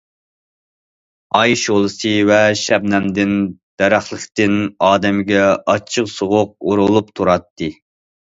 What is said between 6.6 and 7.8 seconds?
ئۇرۇلۇپ تۇراتتى.